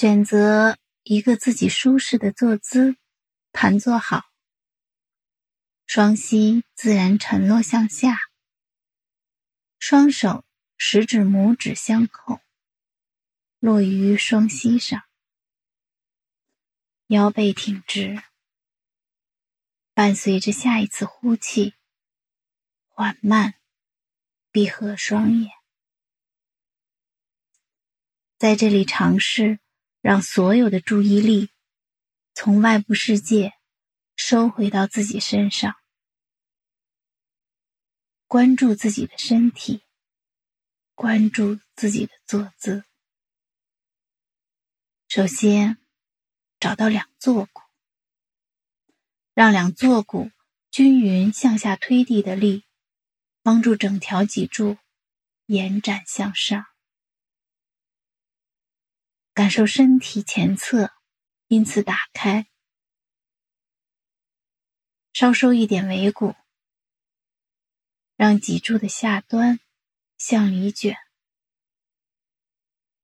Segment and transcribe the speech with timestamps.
[0.00, 2.96] 选择一个自己舒适的坐姿，
[3.52, 4.30] 盘坐好，
[5.84, 8.16] 双膝自然沉落向下，
[9.78, 10.42] 双手
[10.78, 12.40] 食指、拇指相扣，
[13.58, 15.02] 落于双膝上，
[17.08, 18.22] 腰背挺直，
[19.92, 21.74] 伴随着下一次呼气，
[22.88, 23.56] 缓慢
[24.50, 25.50] 闭合双眼。
[28.38, 29.60] 在这里尝试
[30.00, 31.50] 让所有的注意力
[32.34, 33.52] 从外部世界
[34.16, 35.76] 收回到自己身上，
[38.26, 39.84] 关注自己的身体，
[40.94, 42.84] 关注自己的坐姿。
[45.08, 45.76] 首先，
[46.58, 47.62] 找到两坐骨，
[49.34, 50.30] 让两坐骨
[50.70, 52.64] 均匀向下推地的力，
[53.42, 54.78] 帮助整条脊柱
[55.46, 56.69] 延展向上。
[59.32, 60.92] 感受身体前侧
[61.46, 62.46] 因此打开，
[65.12, 66.34] 稍收一点尾骨，
[68.16, 69.60] 让脊柱的下端
[70.18, 70.96] 向里卷，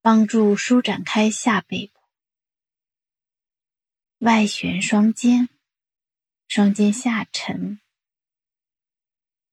[0.01, 1.99] 帮助舒展开下背部。
[4.19, 5.49] 外旋双肩，
[6.47, 7.79] 双肩下沉，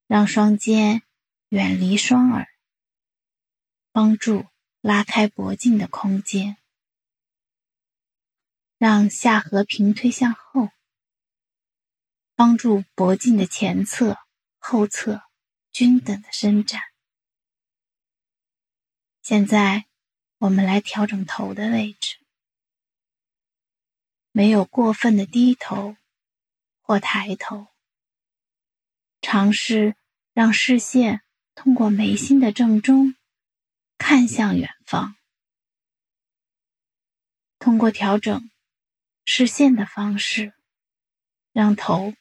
[0.06, 1.02] 让双肩
[1.48, 2.48] 远离双耳，
[3.92, 4.46] 帮助
[4.80, 6.58] 拉开脖颈的空间。
[8.77, 10.70] 让下颌平推向后，
[12.34, 14.19] 帮助脖颈的前侧、
[14.58, 15.22] 后侧
[15.72, 16.83] 均等的伸展。
[19.22, 19.86] 现在，
[20.39, 22.17] 我们来调整头的位置，
[24.33, 25.97] 没有过分的低头
[26.83, 27.69] 或抬头，
[29.22, 29.97] 尝试
[30.33, 31.22] 让视线
[31.55, 33.14] 通过眉心的正中
[33.97, 35.17] 看向远方，
[37.58, 38.50] 通过调整。
[39.25, 40.55] 视线的方式，
[41.53, 42.14] 让头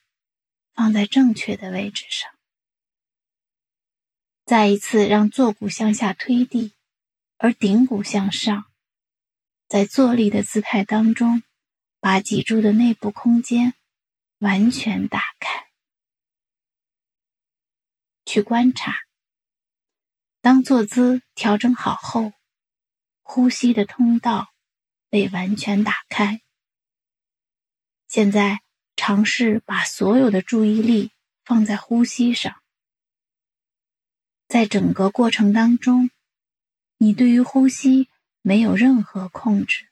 [0.72, 2.30] 放在正确的位置上。
[4.44, 6.74] 再一次让坐骨向下推地，
[7.38, 8.66] 而顶骨向上，
[9.68, 11.42] 在坐立的姿态当中，
[12.00, 13.74] 把脊柱的内部空间
[14.38, 15.68] 完全打开。
[18.26, 18.96] 去观察，
[20.40, 22.32] 当坐姿调整好后，
[23.22, 24.52] 呼吸的通道
[25.08, 26.40] 被完全打开。
[28.14, 28.62] 现在
[28.94, 31.10] 尝试把所有的注意力
[31.44, 32.62] 放在呼吸上，
[34.46, 36.10] 在整个过程当中，
[36.98, 38.08] 你对于呼吸
[38.40, 39.88] 没有任何控制，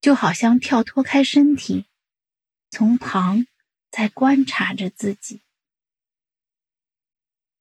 [0.00, 1.84] 就好像跳脱开身体，
[2.70, 3.46] 从旁
[3.90, 5.42] 在观察着自己。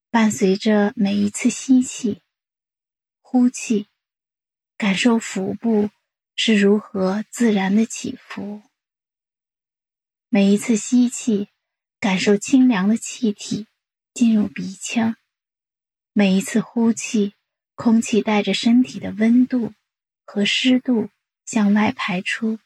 [0.09, 2.22] 伴随着每一次吸气、
[3.22, 3.90] 呼气，
[4.78, 5.90] 感受腹部
[6.38, 8.63] 是如何自然的起伏。
[10.35, 11.47] 每一次吸气，
[11.97, 13.68] 感受清凉的气体
[14.13, 15.13] 进入鼻腔；
[16.12, 17.35] 每一次呼气，
[17.73, 19.73] 空气带着身体的温度
[20.25, 21.09] 和湿度
[21.46, 22.59] 向外排出。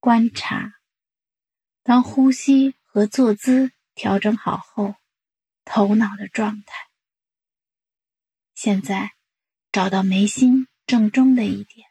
[0.00, 0.80] 观察，
[1.82, 4.94] 当呼吸和坐姿调整好后，
[5.66, 6.88] 头脑的状态。
[8.54, 9.12] 现在，
[9.70, 11.86] 找到眉心正中的一点，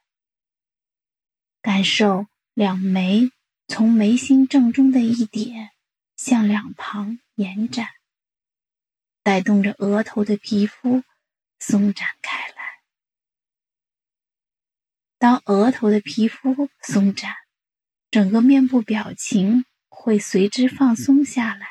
[1.61, 2.25] 感受
[2.55, 3.29] 两眉。
[3.67, 5.71] 从眉心正中的一点
[6.15, 7.87] 向两旁延展，
[9.23, 11.03] 带动着额头的皮肤
[11.59, 12.55] 松展开来。
[15.17, 17.33] 当额头的皮肤松展，
[18.11, 21.67] 整个面部表情会随之放松下来，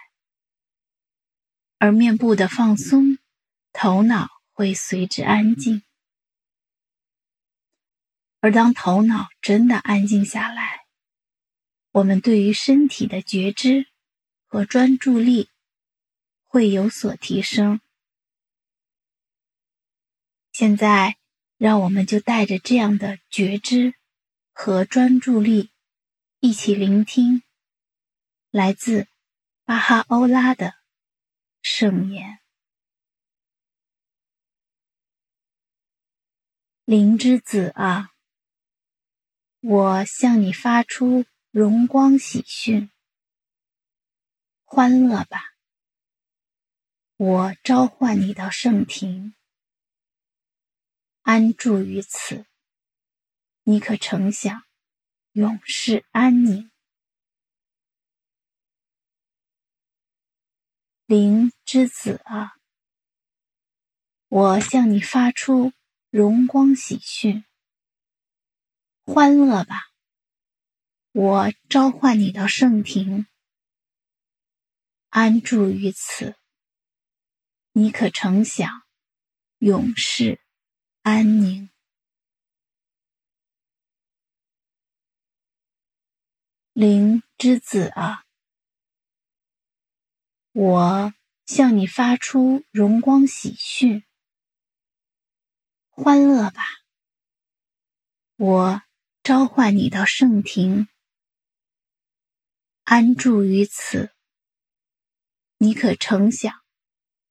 [1.79, 3.19] 而面部的放松，
[3.73, 5.83] 头脑会随之安静。
[8.41, 10.84] 而当头脑真的安静下来，
[11.95, 13.87] 我们对于身体的觉知
[14.47, 15.49] 和专注力
[16.45, 17.81] 会有所提升。
[20.51, 21.19] 现在，
[21.57, 23.95] 让我们就带着这样的觉知
[24.53, 25.71] 和专注力，
[26.41, 27.45] 一起聆听
[28.51, 29.07] 来自
[29.65, 30.75] 巴哈欧拉的
[31.63, 32.41] 圣言
[36.85, 38.11] ：“灵之子啊，
[39.61, 41.25] 我向你发出。”
[41.57, 42.91] 荣光喜讯，
[44.65, 45.55] 欢乐吧！
[47.17, 49.37] 我召唤你到圣庭，
[51.23, 52.45] 安住于此，
[53.63, 54.65] 你可承享
[55.31, 56.73] 永世安宁。
[61.07, 62.57] 灵之子啊，
[64.27, 65.73] 我向你发出
[66.11, 67.45] 荣光喜讯，
[69.05, 69.94] 欢乐吧！
[71.17, 73.29] 我召唤你到圣庭，
[75.11, 76.35] 安住于此，
[77.71, 78.69] 你可曾想
[79.59, 80.41] 永世
[81.03, 81.71] 安宁？
[86.73, 88.25] 灵之子啊，
[90.51, 91.15] 我
[91.47, 94.05] 向你发出荣光喜讯，
[95.91, 96.65] 欢乐吧！
[98.35, 98.83] 我
[99.23, 100.89] 召唤你到圣庭，
[102.85, 104.15] 安住于此，
[105.59, 106.63] 你可曾想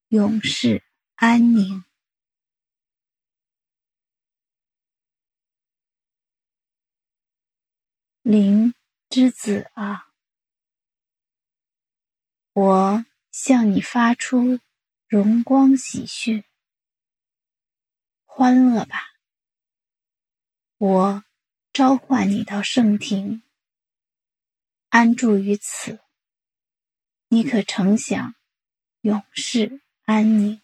[0.09, 0.83] 永世
[1.15, 1.85] 安宁？
[8.21, 8.73] 灵。
[9.09, 10.07] 之子啊，
[12.53, 14.59] 我向你发出
[15.07, 16.43] 荣光喜讯，
[18.25, 19.13] 欢乐吧！
[20.79, 21.23] 我
[21.71, 23.43] 召唤你到圣庭，
[24.93, 26.01] 安住于此，
[27.29, 28.35] 你可曾想
[29.01, 30.61] 永世安宁？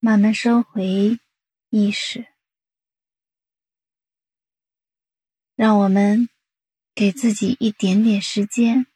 [0.00, 1.20] 慢慢收回
[1.70, 2.26] 意识，
[5.54, 6.28] 让我们
[6.96, 8.87] 给自己一点点时间，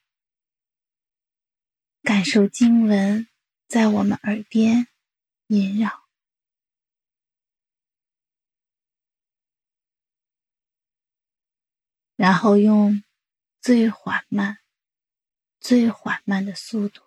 [2.02, 3.28] 感受经文
[3.68, 4.88] 在我们耳边
[5.46, 6.08] 萦绕，
[12.16, 13.04] 然后用
[13.60, 14.58] 最缓慢、
[15.60, 17.02] 最缓慢的速度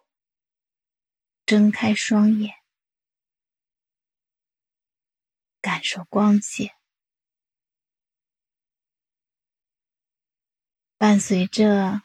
[1.46, 2.56] 睁开双眼。
[5.60, 6.76] 感受光线，
[10.96, 12.04] 伴随着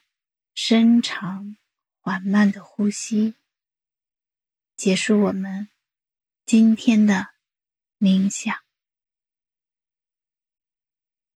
[0.54, 1.58] 深长
[2.10, 3.36] 缓慢的呼吸，
[4.76, 5.68] 结束我们
[6.44, 7.28] 今天的
[8.00, 8.52] 冥想。